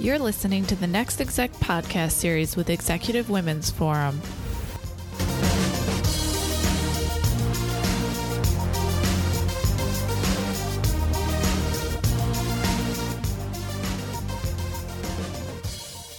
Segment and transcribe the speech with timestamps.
[0.00, 4.20] You're listening to the Next Exec podcast series with Executive Women's Forum.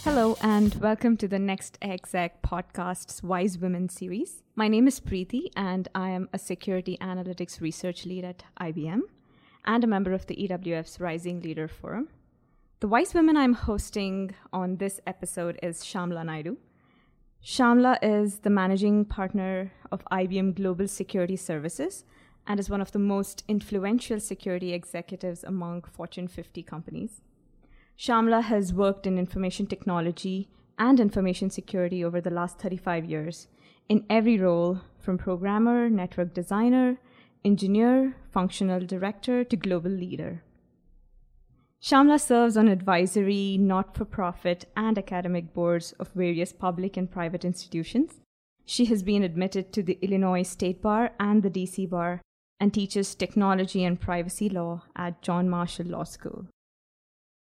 [0.04, 4.42] Hello, and welcome to the Next Exec podcast's Wise Women series.
[4.56, 9.00] My name is Preeti, and I am a security analytics research lead at IBM
[9.64, 12.08] and a member of the EWF's Rising Leader Forum.
[12.80, 16.56] The wise woman I'm hosting on this episode is Shamla Naidoo.
[17.44, 22.04] Shamla is the managing partner of IBM Global Security Services
[22.46, 27.20] and is one of the most influential security executives among Fortune 50 companies.
[27.98, 33.48] Shamla has worked in information technology and information security over the last 35 years
[33.90, 36.96] in every role from programmer, network designer,
[37.44, 40.42] engineer, functional director to global leader.
[41.82, 47.42] Shamla serves on advisory, not for profit, and academic boards of various public and private
[47.42, 48.20] institutions.
[48.66, 52.20] She has been admitted to the Illinois State Bar and the DC Bar
[52.60, 56.46] and teaches technology and privacy law at John Marshall Law School.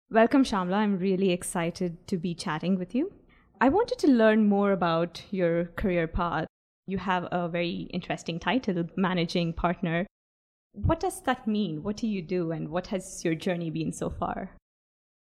[0.10, 0.78] Welcome, Shamla.
[0.78, 3.14] I'm really excited to be chatting with you.
[3.62, 6.48] I wanted to learn more about your career path.
[6.88, 10.08] You have a very interesting title, Managing Partner
[10.74, 11.84] what does that mean?
[11.84, 14.52] What do you do, and what has your journey been so far?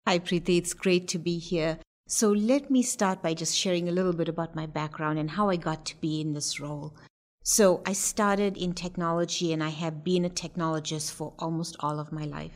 [0.08, 0.58] Hi, Preeti.
[0.58, 1.80] It's great to be here.
[2.08, 5.50] So, let me start by just sharing a little bit about my background and how
[5.50, 6.94] I got to be in this role.
[7.44, 12.12] So, I started in technology and I have been a technologist for almost all of
[12.12, 12.54] my life.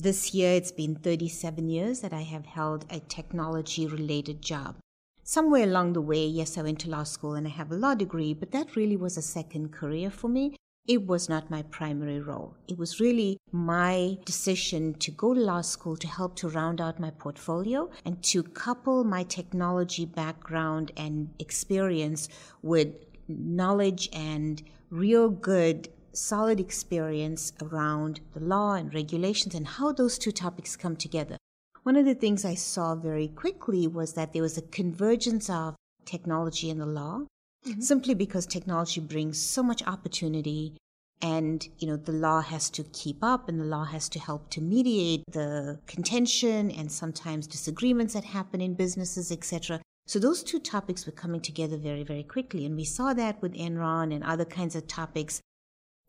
[0.00, 4.76] This year, it's been 37 years that I have held a technology related job.
[5.22, 7.94] Somewhere along the way, yes, I went to law school and I have a law
[7.94, 10.56] degree, but that really was a second career for me
[10.88, 12.54] it was not my primary role.
[12.68, 17.00] It was really my decision to go to law school to help to round out
[17.00, 22.28] my portfolio and to couple my technology background and experience
[22.62, 22.94] with
[23.28, 30.32] knowledge and real good solid experience around the law and regulations and how those two
[30.32, 31.36] topics come together.
[31.82, 35.76] One of the things I saw very quickly was that there was a convergence of
[36.04, 37.26] technology and the law
[37.66, 37.80] Mm-hmm.
[37.80, 40.76] simply because technology brings so much opportunity
[41.20, 44.50] and you know the law has to keep up and the law has to help
[44.50, 50.60] to mediate the contention and sometimes disagreements that happen in businesses etc so those two
[50.60, 52.64] topics were coming together very very quickly.
[52.64, 55.40] And we saw that with enron and other kinds of topics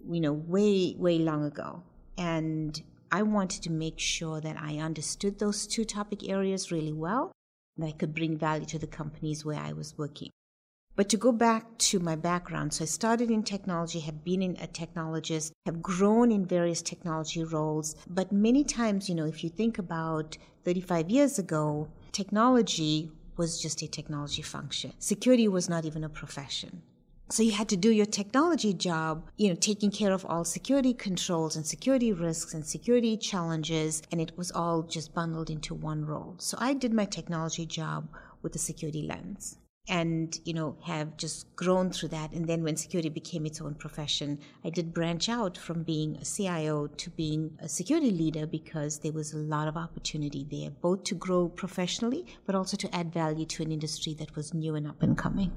[0.08, 1.82] you know way way long ago.
[2.20, 2.80] And
[3.12, 7.32] i wanted to make sure that i understood those two topic areas really well
[7.78, 10.30] and i could bring value to the companies where i was working
[10.98, 14.58] but to go back to my background, so I started in technology, have been in
[14.60, 17.96] a technologist, have grown in various technology roles.
[18.10, 23.84] But many times, you know, if you think about 35 years ago, technology was just
[23.84, 24.92] a technology function.
[24.98, 26.82] Security was not even a profession.
[27.30, 30.96] So you had to do your technology job, you know, taking care of all security
[30.96, 36.06] controls and security risks and security challenges, and it was all just bundled into one
[36.06, 36.38] role.
[36.40, 38.10] So I did my technology job
[38.42, 42.76] with a security lens and you know have just grown through that and then when
[42.76, 47.52] security became its own profession i did branch out from being a cio to being
[47.62, 52.26] a security leader because there was a lot of opportunity there both to grow professionally
[52.46, 55.52] but also to add value to an industry that was new and up and coming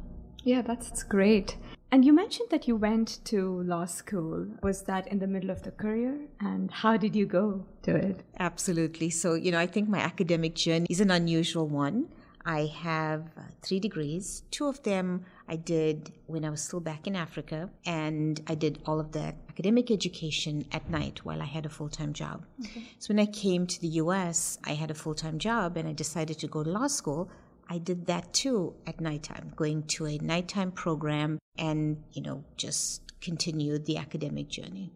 [0.44, 1.56] yeah that's great
[1.92, 4.46] and you mentioned that you went to law school.
[4.62, 6.20] Was that in the middle of the career?
[6.38, 8.22] And how did you go to it?
[8.38, 9.10] Absolutely.
[9.10, 12.06] So, you know, I think my academic journey is an unusual one.
[12.44, 13.28] I have
[13.62, 14.42] three degrees.
[14.50, 18.80] Two of them I did when I was still back in Africa, and I did
[18.86, 22.44] all of that academic education at night while I had a full time job.
[22.64, 22.84] Okay.
[22.98, 25.92] So when I came to the US, I had a full time job and I
[25.92, 27.30] decided to go to law school.
[27.68, 33.02] I did that too at nighttime, going to a nighttime program and, you know, just
[33.20, 34.92] continued the academic journey.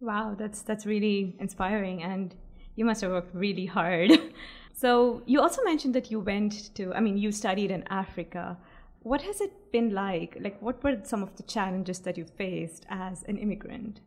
[0.00, 2.34] Wow, that's that's really inspiring and
[2.76, 4.12] you must have worked really hard.
[4.76, 8.58] So you also mentioned that you went to, I mean, you studied in Africa.
[9.00, 10.36] What has it been like?
[10.38, 14.00] Like, what were some of the challenges that you faced as an immigrant?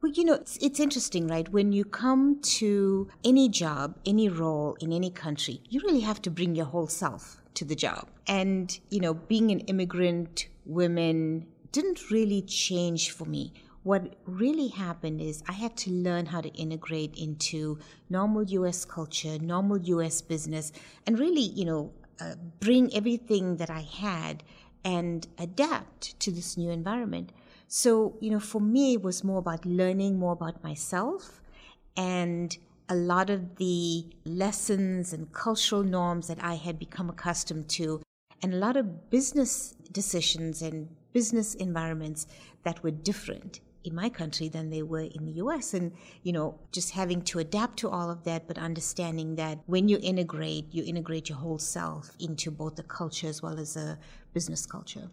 [0.00, 1.48] Well, you know, it's, it's interesting, right?
[1.48, 6.30] When you come to any job, any role in any country, you really have to
[6.30, 8.08] bring your whole self to the job.
[8.28, 15.20] And, you know, being an immigrant woman didn't really change for me what really happened
[15.20, 20.72] is I had to learn how to integrate into normal US culture, normal US business,
[21.06, 24.44] and really, you know, uh, bring everything that I had
[24.84, 27.32] and adapt to this new environment.
[27.66, 31.40] So, you know, for me, it was more about learning more about myself
[31.96, 32.56] and
[32.88, 38.02] a lot of the lessons and cultural norms that I had become accustomed to,
[38.42, 42.26] and a lot of business decisions and business environments
[42.64, 45.74] that were different in my country than they were in the US.
[45.74, 45.92] And,
[46.22, 49.98] you know, just having to adapt to all of that, but understanding that when you
[50.02, 53.98] integrate, you integrate your whole self into both the culture as well as a
[54.32, 55.08] business culture.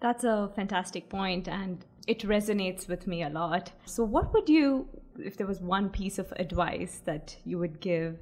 [0.00, 3.72] That's a fantastic point, and it resonates with me a lot.
[3.86, 4.88] So, what would you,
[5.18, 8.18] if there was one piece of advice that you would give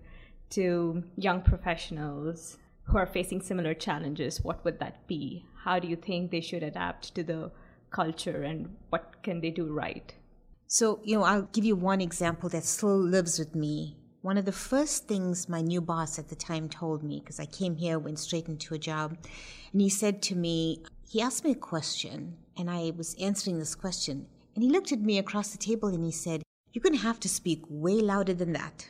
[0.51, 5.45] to young professionals who are facing similar challenges, what would that be?
[5.65, 7.51] How do you think they should adapt to the
[7.95, 10.15] culture and what can they do right?
[10.67, 13.97] So, you know, I'll give you one example that still lives with me.
[14.23, 17.47] One of the first things my new boss at the time told me, because I
[17.47, 19.17] came here, went straight into a job,
[19.73, 23.75] and he said to me, he asked me a question, and I was answering this
[23.75, 26.43] question, and he looked at me across the table and he said,
[26.73, 28.89] You're going to have to speak way louder than that.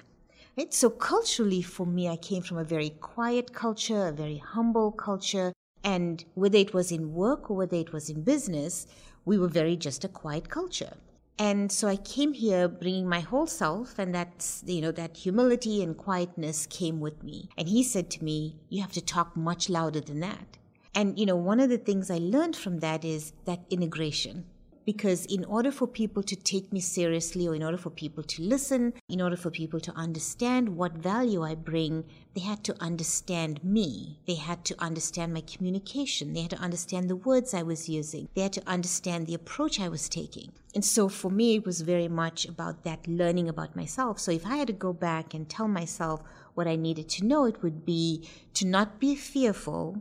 [0.57, 0.73] Right?
[0.73, 5.53] So, culturally, for me, I came from a very quiet culture, a very humble culture.
[5.85, 8.87] And whether it was in work or whether it was in business,
[9.25, 10.95] we were very just a quiet culture.
[11.39, 15.83] And so I came here bringing my whole self, and that's, you know, that humility
[15.83, 17.49] and quietness came with me.
[17.59, 20.59] And he said to me, You have to talk much louder than that.
[20.95, 24.45] And, you know, one of the things I learned from that is that integration
[24.85, 28.43] because in order for people to take me seriously or in order for people to
[28.43, 32.05] listen in order for people to understand what value i bring
[32.35, 34.19] they had to understand me.
[34.27, 36.33] They had to understand my communication.
[36.33, 38.29] They had to understand the words i was using.
[38.35, 40.51] They had to understand the approach i was taking.
[40.75, 44.19] And so for me it was very much about that learning about myself.
[44.19, 46.23] So if i had to go back and tell myself
[46.55, 50.01] what i needed to know it would be to not be fearful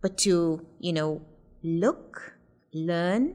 [0.00, 1.22] but to you know
[1.62, 2.38] look
[2.72, 3.34] learn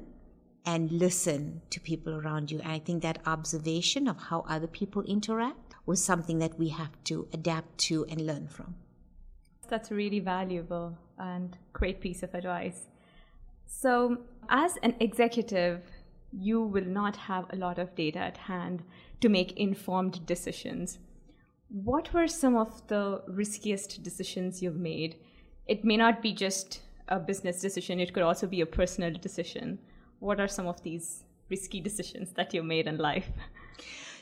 [0.66, 2.60] and listen to people around you.
[2.60, 6.92] And I think that observation of how other people interact was something that we have
[7.06, 8.76] to adapt to and learn from.
[9.68, 12.88] That's really valuable and great piece of advice.
[13.66, 14.18] So,
[14.50, 15.82] as an executive,
[16.32, 18.84] you will not have a lot of data at hand
[19.22, 21.00] to make informed decisions.
[21.70, 25.18] What were some of the riskiest decisions you've made?
[25.68, 29.80] It may not be just a business decision, it could also be a personal decision
[30.24, 33.30] what are some of these risky decisions that you made in life?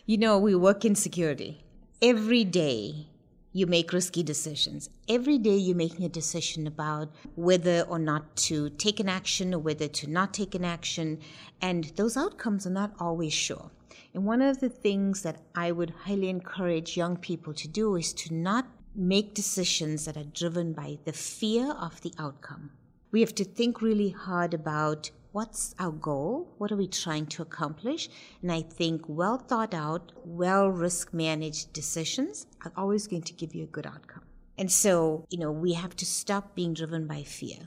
[0.08, 1.64] You know, we work in security.
[2.02, 3.08] Every day
[3.54, 4.90] you make risky decisions.
[5.08, 9.60] Every day you're making a decision about whether or not to take an action or
[9.60, 11.20] whether to not take an action.
[11.62, 13.70] And those outcomes are not always sure.
[14.14, 18.12] And one of the things that I would highly encourage young people to do is
[18.14, 18.66] to not
[18.96, 22.72] make decisions that are driven by the fear of the outcome.
[23.12, 26.54] We have to think really hard about what's our goal?
[26.58, 28.10] What are we trying to accomplish?
[28.42, 33.56] And I think well thought out, well risk managed decisions are always going to give
[33.56, 34.24] you a good outcome.
[34.58, 37.58] And so, you know, we have to stop being driven by fear.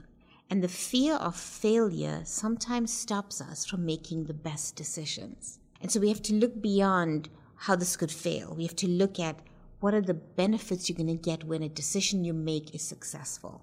[0.51, 5.59] And the fear of failure sometimes stops us from making the best decisions.
[5.81, 8.55] And so we have to look beyond how this could fail.
[8.55, 9.41] We have to look at
[9.81, 13.63] what are the benefits you're going to get when a decision you make is successful.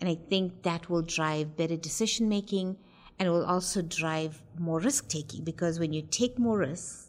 [0.00, 2.76] And I think that will drive better decision making
[3.22, 7.06] and it will also drive more risk taking because when you take more risks,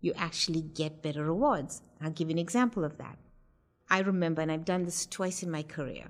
[0.00, 1.82] you actually get better rewards.
[2.00, 3.18] I'll give you an example of that.
[3.90, 6.04] I remember, and I've done this twice in my career.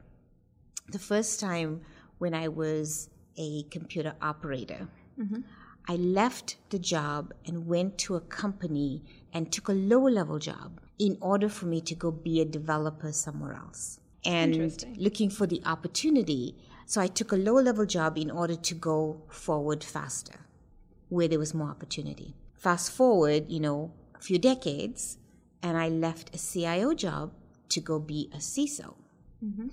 [0.92, 1.80] The first time
[2.18, 3.08] when I was
[3.38, 5.40] a computer operator, mm-hmm.
[5.88, 10.82] I left the job and went to a company and took a lower level job
[10.98, 14.00] in order for me to go be a developer somewhere else.
[14.22, 18.74] And looking for the opportunity, so I took a low level job in order to
[18.74, 20.38] go forward faster,
[21.08, 22.36] where there was more opportunity.
[22.54, 25.18] Fast forward, you know, a few decades,
[25.62, 27.32] and I left a CIO job
[27.70, 28.94] to go be a CISO.
[29.44, 29.68] Mm-hmm.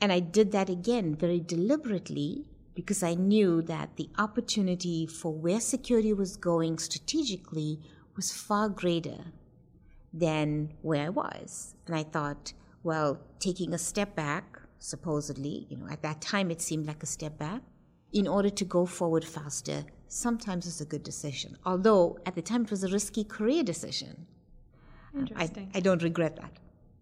[0.00, 2.44] And I did that again very deliberately
[2.74, 7.80] because I knew that the opportunity for where security was going strategically
[8.14, 9.32] was far greater
[10.12, 11.74] than where I was.
[11.86, 16.60] And I thought, well, taking a step back, supposedly, you know, at that time it
[16.60, 17.62] seemed like a step back,
[18.12, 21.56] in order to go forward faster, sometimes it's a good decision.
[21.64, 24.26] Although at the time it was a risky career decision.
[25.16, 25.70] Interesting.
[25.74, 26.52] I, I don't regret that.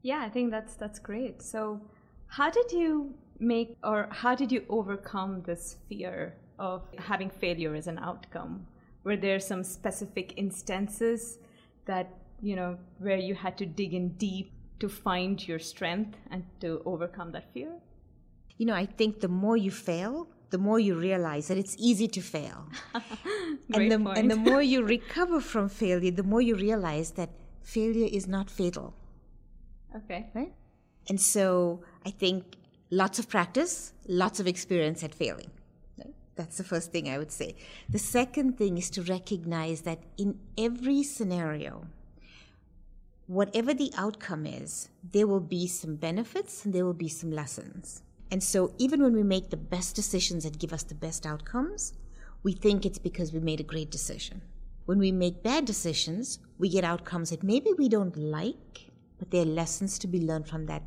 [0.02, 1.42] Yeah, I think that's that's great.
[1.42, 1.80] So
[2.28, 7.86] how did you make or how did you overcome this fear of having failure as
[7.86, 8.66] an outcome?
[9.04, 11.38] Were there some specific instances
[11.84, 12.08] that,
[12.42, 16.82] you know, where you had to dig in deep to find your strength and to
[16.84, 17.72] overcome that fear?
[18.58, 22.08] You know, I think the more you fail, the more you realize that it's easy
[22.08, 22.68] to fail.
[23.74, 27.30] and, the, and the more you recover from failure, the more you realize that
[27.62, 28.94] failure is not fatal.
[29.94, 30.26] Okay.
[30.34, 30.52] Right?
[31.08, 32.56] And so I think
[32.90, 35.50] lots of practice, lots of experience at failing.
[35.98, 36.14] Right?
[36.36, 37.54] That's the first thing I would say.
[37.88, 41.86] The second thing is to recognize that in every scenario,
[43.26, 48.02] whatever the outcome is, there will be some benefits and there will be some lessons.
[48.30, 51.92] And so, even when we make the best decisions that give us the best outcomes,
[52.42, 54.42] we think it's because we made a great decision.
[54.86, 59.42] When we make bad decisions, we get outcomes that maybe we don't like, but there
[59.42, 60.82] are lessons to be learned from that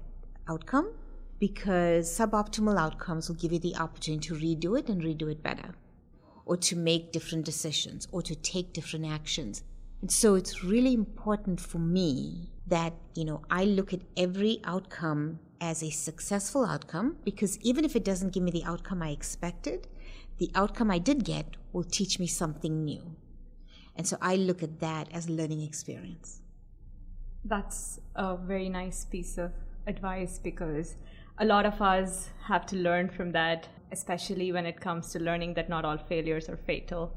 [0.47, 0.93] outcome
[1.39, 5.75] because suboptimal outcomes will give you the opportunity to redo it and redo it better,
[6.45, 9.63] or to make different decisions, or to take different actions.
[10.01, 15.39] And so it's really important for me that, you know, I look at every outcome
[15.59, 19.87] as a successful outcome because even if it doesn't give me the outcome I expected,
[20.37, 23.15] the outcome I did get will teach me something new.
[23.95, 26.41] And so I look at that as a learning experience.
[27.43, 29.51] That's a very nice piece of
[29.85, 30.95] advice because
[31.39, 35.55] a lot of us have to learn from that, especially when it comes to learning
[35.55, 37.13] that not all failures are fatal.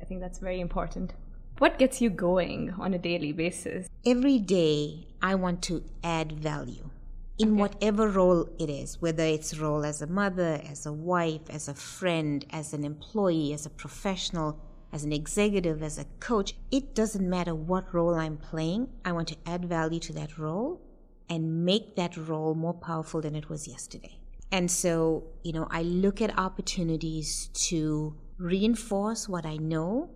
[0.00, 1.12] I think that's very important.
[1.58, 3.88] What gets you going on a daily basis?
[4.04, 6.90] Every day, I want to add value
[7.38, 7.60] in okay.
[7.60, 11.74] whatever role it is, whether it's role as a mother, as a wife, as a
[11.74, 14.58] friend, as an employee, as a professional,
[14.92, 16.54] as an executive, as a coach.
[16.70, 18.88] It doesn't matter what role I'm playing.
[19.04, 20.80] I want to add value to that role
[21.28, 24.18] and make that role more powerful than it was yesterday.
[24.50, 30.10] And so, you know, I look at opportunities to reinforce what I know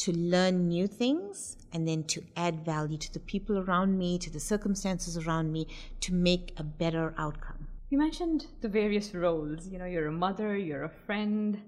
[0.00, 4.30] to learn new things and then to add value to the people around me, to
[4.30, 5.66] the circumstances around me,
[6.00, 7.66] to make a better outcome.
[7.90, 9.68] You mentioned the various roles.
[9.68, 11.60] You know, you're a mother, you're a friend.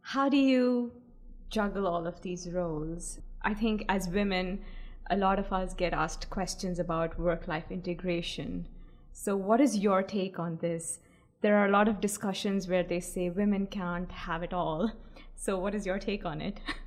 [0.00, 0.90] How do you
[1.48, 3.20] juggle all of these roles?
[3.42, 4.62] I think as women,
[5.08, 8.66] a lot of us get asked questions about work life integration.
[9.12, 10.98] So, what is your take on this?
[11.40, 14.90] There are a lot of discussions where they say women can't have it all.
[15.36, 16.58] So, what is your take on it?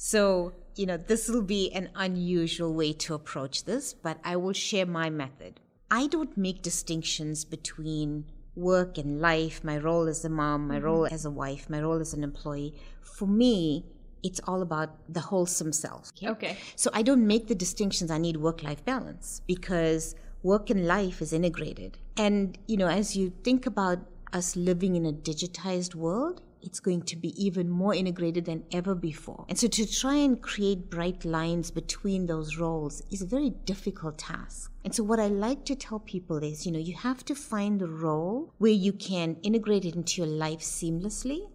[0.00, 4.52] So, you know, this will be an unusual way to approach this, but I will
[4.52, 5.58] share my method.
[5.90, 10.84] I don't make distinctions between work and life, my role as a mom, my mm-hmm.
[10.84, 12.74] role as a wife, my role as an employee.
[13.02, 13.86] For me,
[14.22, 16.12] it's all about the wholesome self.
[16.16, 16.28] Okay.
[16.28, 16.56] okay.
[16.76, 18.12] So I don't make the distinctions.
[18.12, 20.14] I need work life balance because
[20.44, 21.98] work and life is integrated.
[22.16, 23.98] And, you know, as you think about
[24.32, 28.94] us living in a digitized world, it's going to be even more integrated than ever
[28.94, 29.44] before.
[29.48, 34.18] And so to try and create bright lines between those roles is a very difficult
[34.18, 34.72] task.
[34.84, 37.80] And so what I like to tell people is, you know, you have to find
[37.80, 41.48] the role where you can integrate it into your life seamlessly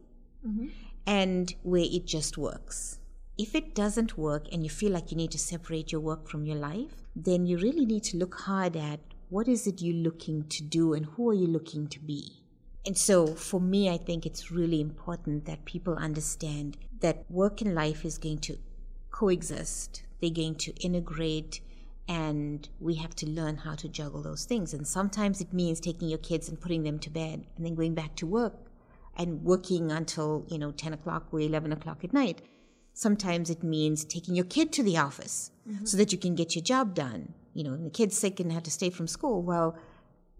[0.46, 0.68] mm-hmm.
[1.06, 3.00] and where it just works.
[3.38, 6.46] If it doesn't work and you feel like you need to separate your work from
[6.46, 10.48] your life, then you really need to look hard at what is it you're looking
[10.50, 12.43] to do and who are you looking to be.
[12.86, 17.74] And so for me, I think it's really important that people understand that work and
[17.74, 18.58] life is going to
[19.12, 20.04] coexist.
[20.20, 21.62] They're going to integrate
[22.08, 24.74] and we have to learn how to juggle those things.
[24.74, 27.94] And sometimes it means taking your kids and putting them to bed and then going
[27.94, 28.72] back to work
[29.16, 32.42] and working until, you know, 10 o'clock or 11 o'clock at night.
[32.94, 35.86] Sometimes it means taking your kid to the office mm-hmm.
[35.86, 37.34] so that you can get your job done.
[37.54, 39.42] You know, and the kid's sick and had to stay from school.
[39.42, 39.78] Well,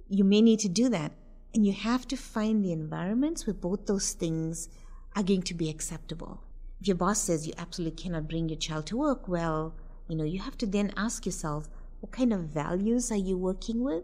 [0.10, 1.14] you may need to do that
[1.54, 4.70] and you have to find the environments where both those things
[5.16, 6.44] are going to be acceptable.
[6.82, 9.76] If your boss says you absolutely cannot bring your child to work, well,
[10.08, 11.70] you know, you have to then ask yourself,
[12.02, 14.04] what kind of values are you working with?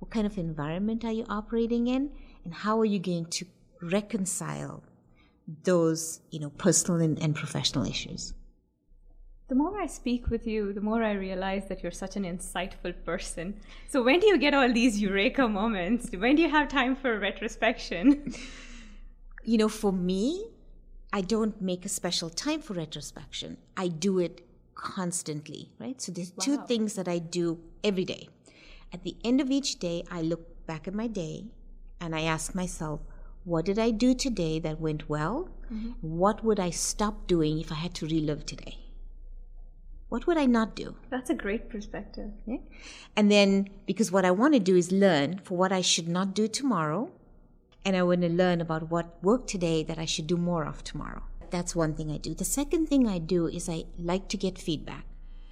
[0.00, 2.10] What kind of environment are you operating in?
[2.44, 3.46] And how are you going to
[3.80, 4.82] reconcile
[5.64, 8.34] those, you know, personal and, and professional issues?
[9.48, 12.92] The more I speak with you, the more I realize that you're such an insightful
[13.04, 13.54] person.
[13.88, 16.10] So, when do you get all these eureka moments?
[16.14, 18.34] When do you have time for retrospection?
[19.44, 20.44] You know, for me,
[21.10, 23.56] I don't make a special time for retrospection.
[23.78, 25.98] I do it constantly, right?
[26.02, 26.44] So, there's wow.
[26.44, 28.28] two things that I do every day.
[28.92, 31.46] At the end of each day, I look back at my day
[32.00, 33.00] and I ask myself,
[33.44, 35.48] what did I do today that went well?
[35.72, 35.92] Mm-hmm.
[36.02, 38.76] What would I stop doing if I had to relive today?
[40.08, 40.96] What would I not do?
[41.10, 42.30] That's a great perspective.
[42.42, 42.62] Okay?
[43.16, 46.34] And then, because what I want to do is learn for what I should not
[46.34, 47.10] do tomorrow,
[47.84, 50.82] and I want to learn about what worked today that I should do more of
[50.82, 51.22] tomorrow.
[51.50, 52.34] That's one thing I do.
[52.34, 55.04] The second thing I do is I like to get feedback.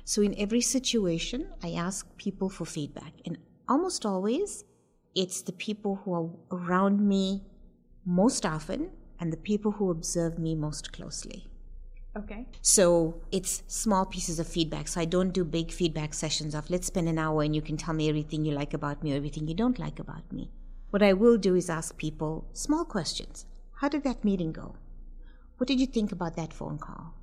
[0.04, 3.12] So, in every situation, I ask people for feedback.
[3.24, 4.64] And almost always,
[5.14, 7.42] it's the people who are around me
[8.04, 11.46] most often and the people who observe me most closely.
[12.16, 12.46] Okay.
[12.62, 14.88] So it's small pieces of feedback.
[14.88, 17.76] So I don't do big feedback sessions of let's spend an hour and you can
[17.76, 20.50] tell me everything you like about me or everything you don't like about me.
[20.90, 23.44] What I will do is ask people small questions.
[23.80, 24.76] How did that meeting go?
[25.58, 27.14] What did you think about that phone call?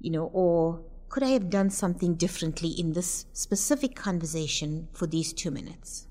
[0.00, 5.32] You know, or could I have done something differently in this specific conversation for these
[5.32, 6.08] two minutes?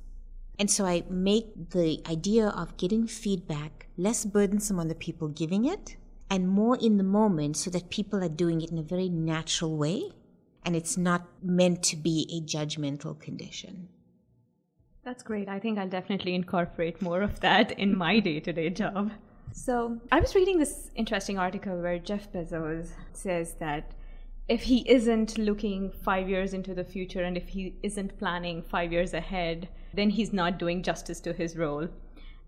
[0.58, 5.66] And so I make the idea of getting feedback less burdensome on the people giving
[5.66, 5.98] it
[6.34, 9.78] and more in the moment so that people are doing it in a very natural
[9.78, 10.12] way
[10.66, 13.88] and it's not meant to be a judgmental condition.
[15.04, 15.48] That's great.
[15.48, 19.12] I think I'll definitely incorporate more of that in my day to day job.
[19.52, 23.92] So, I was reading this interesting article where Jeff Bezos says that
[24.48, 28.92] if he isn't looking five years into the future and if he isn't planning five
[28.92, 31.90] years ahead, then he's not doing justice to his role.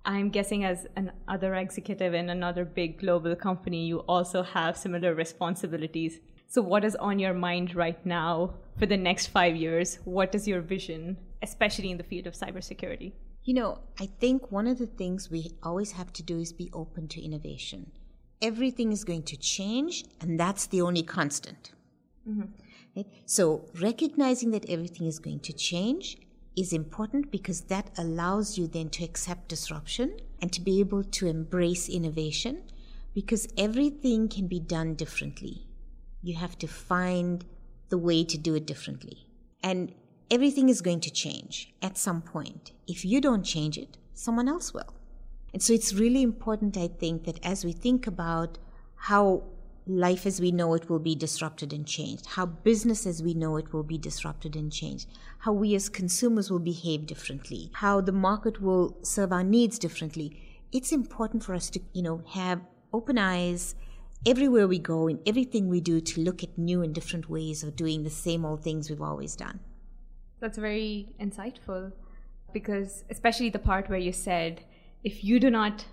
[0.05, 6.19] I'm guessing as another executive in another big global company, you also have similar responsibilities.
[6.47, 9.97] So, what is on your mind right now for the next five years?
[10.05, 13.13] What is your vision, especially in the field of cybersecurity?
[13.43, 16.69] You know, I think one of the things we always have to do is be
[16.71, 17.91] open to innovation.
[18.41, 21.71] Everything is going to change, and that's the only constant.
[22.29, 22.51] Mm-hmm.
[22.95, 23.07] Right?
[23.25, 26.17] So, recognizing that everything is going to change
[26.55, 31.27] is important because that allows you then to accept disruption and to be able to
[31.27, 32.63] embrace innovation
[33.13, 35.67] because everything can be done differently.
[36.21, 37.45] You have to find
[37.89, 39.27] the way to do it differently.
[39.63, 39.93] And
[40.29, 42.71] everything is going to change at some point.
[42.87, 44.93] If you don't change it, someone else will.
[45.53, 48.57] And so it's really important, I think, that as we think about
[48.95, 49.43] how
[49.87, 53.57] life as we know it will be disrupted and changed, how business as we know
[53.57, 55.07] it will be disrupted and changed,
[55.39, 60.41] how we as consumers will behave differently, how the market will serve our needs differently.
[60.71, 62.61] It's important for us to, you know, have
[62.91, 63.75] open eyes
[64.25, 67.75] everywhere we go in everything we do to look at new and different ways of
[67.75, 69.59] doing the same old things we've always done.
[70.39, 71.91] That's very insightful
[72.51, 74.63] because especially the part where you said
[75.03, 75.85] if you do not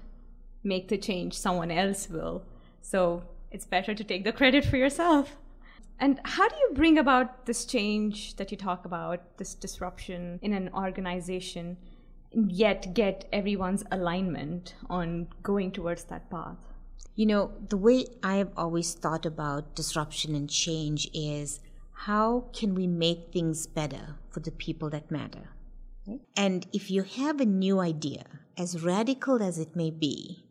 [0.64, 2.44] make the change someone else will.
[2.80, 5.36] So it's better to take the credit for yourself.
[6.00, 10.52] And how do you bring about this change that you talk about, this disruption in
[10.52, 11.76] an organization,
[12.32, 16.56] yet get everyone's alignment on going towards that path?
[17.14, 21.60] You know, the way I've always thought about disruption and change is
[21.92, 25.50] how can we make things better for the people that matter?
[26.36, 28.24] And if you have a new idea,
[28.56, 30.44] as radical as it may be,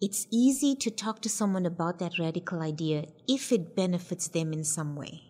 [0.00, 4.64] it's easy to talk to someone about that radical idea if it benefits them in
[4.64, 5.22] some way.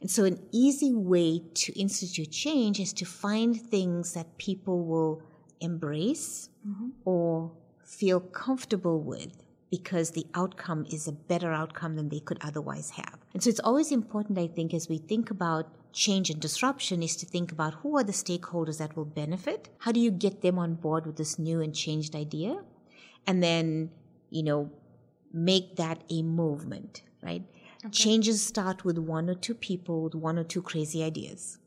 [0.00, 5.22] And so, an easy way to institute change is to find things that people will
[5.60, 6.90] embrace mm-hmm.
[7.04, 7.52] or
[7.84, 13.18] feel comfortable with because the outcome is a better outcome than they could otherwise have.
[13.34, 17.16] And so, it's always important, I think, as we think about change and disruption, is
[17.16, 19.68] to think about who are the stakeholders that will benefit?
[19.78, 22.62] How do you get them on board with this new and changed idea?
[23.28, 23.90] And then,
[24.30, 24.70] you know,
[25.32, 27.44] make that a movement, right?
[27.84, 27.90] Okay.
[27.90, 31.58] Changes start with one or two people with one or two crazy ideas.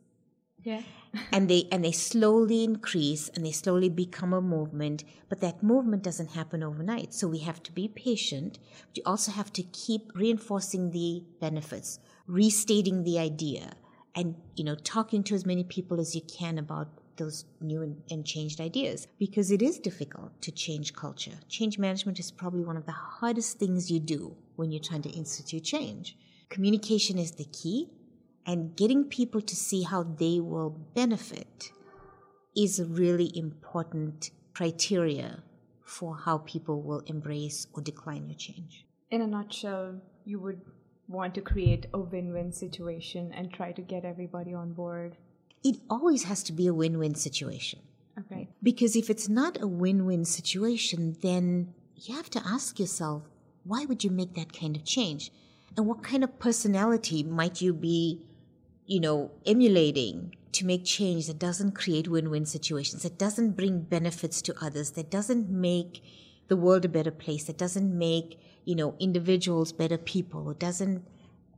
[0.63, 0.82] Yeah.
[1.32, 6.04] and they and they slowly increase and they slowly become a movement, but that movement
[6.04, 7.13] doesn't happen overnight.
[7.13, 8.58] So we have to be patient.
[8.88, 13.74] But you also have to keep reinforcing the benefits, restating the idea,
[14.15, 18.01] and you know, talking to as many people as you can about those new and,
[18.10, 21.38] and, changed ideas because it is difficult to change culture.
[21.47, 25.10] Change management is probably one of the hardest things you do when you're trying to
[25.21, 26.17] institute change.
[26.49, 27.89] Communication is the key,
[28.45, 31.71] and getting people to see how they will benefit
[32.55, 35.43] is a really important criteria
[35.86, 38.86] for how people will embrace or decline your change.
[39.12, 40.62] In a nutshell, you would
[41.07, 45.17] want to create a win win situation and try to get everybody on board
[45.63, 47.80] it always has to be a win win situation.
[48.19, 48.50] Okay.
[48.62, 53.24] Because if it's not a win win situation, then you have to ask yourself,
[53.63, 55.32] why would you make that kind of change?
[55.78, 58.26] And what kind of personality might you be,
[58.86, 63.82] you know, emulating to make change that doesn't create win win situations, that doesn't bring
[63.82, 66.04] benefits to others, that doesn't make
[66.50, 71.06] the world a better place, that doesn't make, you know, individuals better people, or doesn't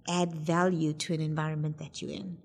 [0.07, 2.37] add value to an environment that you're in?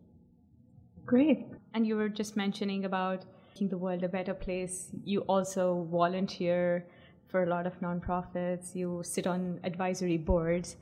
[1.09, 1.47] Great.
[1.73, 4.91] And you were just mentioning about making the world a better place.
[5.05, 6.87] You also volunteer
[7.29, 10.77] for a lot of nonprofits, you sit on advisory boards.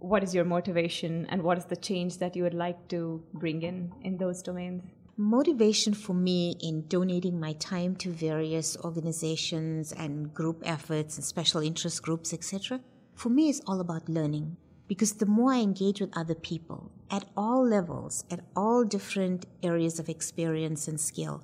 [0.00, 3.62] What is your motivation and what is the change that you would like to bring
[3.62, 4.82] in in those domains?
[5.16, 11.60] Motivation for me in donating my time to various organizations and group efforts and special
[11.60, 12.80] interest groups, etc.,
[13.14, 14.56] for me is all about learning.
[14.88, 19.98] because the more I engage with other people at all levels, at all different areas
[19.98, 21.42] of experience and skill,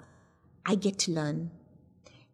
[0.66, 1.50] I get to learn.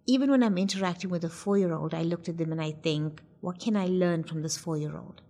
[0.06, 2.72] Even when I'm interacting with a four year old, I look at them and I
[2.72, 5.22] think, what can I learn from this four year old?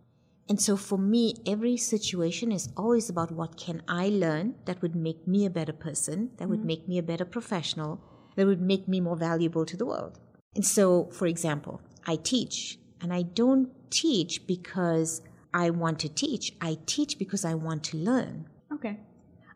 [0.48, 4.96] And so for me, every situation is always about what can I learn that would
[4.96, 6.66] make me a better person, that would mm-hmm.
[6.66, 8.00] make me a better professional,
[8.34, 10.18] that would make me more valuable to the world.
[10.56, 16.52] And so, for example, I teach, and I don't teach because I want to teach.
[16.60, 18.48] I teach because I want to learn.
[18.72, 18.98] Okay.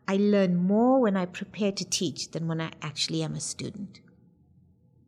[0.07, 4.01] I learn more when I prepare to teach than when I actually am a student.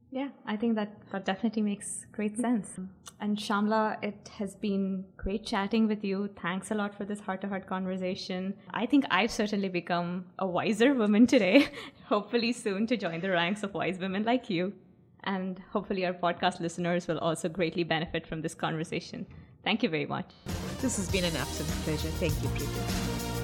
[0.09, 2.79] Yeah, I think that, that definitely makes great sense.
[3.19, 6.29] And Shamla, it has been great chatting with you.
[6.41, 8.53] Thanks a lot for this heart to heart conversation.
[8.73, 11.67] I think I've certainly become a wiser woman today,
[12.05, 14.73] hopefully soon to join the ranks of wise women like you.
[15.23, 19.25] And hopefully, our podcast listeners will also greatly benefit from this conversation.
[19.63, 20.31] Thank you very much.
[20.79, 22.09] This has been an absolute pleasure.
[22.19, 23.36] Thank you, Preeti.